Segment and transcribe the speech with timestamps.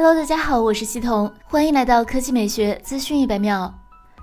[0.00, 3.74] Hello，大家好，我是西彤，欢迎来到科技美学资讯一百秒。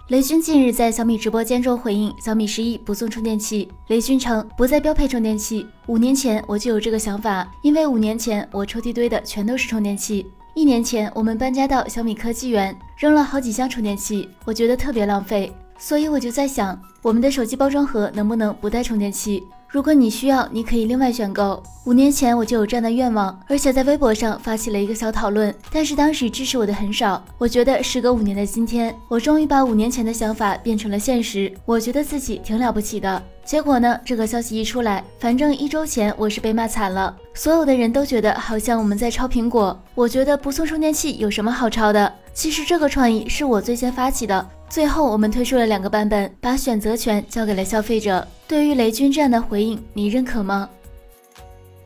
[0.07, 5.67] 雷军近日在小米直播间中回应小米十一不送充电器，雷军称不再标配充电器。
[5.87, 10.25] 五年前我就有这个想法，因为五年前我抽屉堆的全都是充电器。
[10.53, 19.43] 一年前我们搬家到小米科技园，扔了好几箱充电器，我觉得特别浪费，所以我就在想，我们的手机包装盒能不能不带充电器？
[19.75, 21.61] 如果你需要，你可以另外选购。
[21.83, 27.21] 五年前我就有这样的愿望，而且在微博上发起了一个小讨论，但是当时支持我的很少。
[27.37, 33.21] 我觉得时隔五年的今天，我终于把五年前的想法变成了现实，我觉得自己挺了不起的。
[33.43, 39.77] 结果呢，这个消息一出来，反正一周前我是被骂惨了，所有的人都觉得好像我们在抄苹果。
[39.93, 42.09] 我觉得不送充电器有什么好抄的？
[42.33, 44.49] 其实这个创意是我最先发起的。
[44.75, 48.27] 最后，我们推出了两个版本，把选择权交给了消费者。
[48.45, 50.69] 对于雷军这样的回应，你认可吗？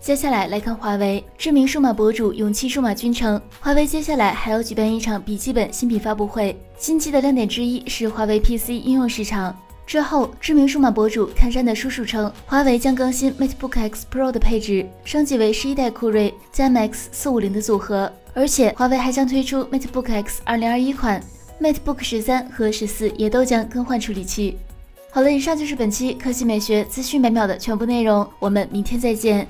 [0.02, 9.56] 接下来来看华为，知名数码博主勇气数码君称，华为接下来还要举办一场笔记本新品发布会，新机的亮点之一是华为 PC 应用市场。
[9.86, 21.22] 之后，知名数码博主看山的叔叔称，华为将更新 MateBook X Pro 的配置，升级为十一代酷睿加 Max 四五零的组合，而且华为还将推出 MateBook X 二零二一款。
[21.60, 24.58] MateBook 十三和十四也都将更换处理器。
[25.12, 29.48] 好了，以上就是本期科技美学资讯每秒的全部内容，我们明天再见。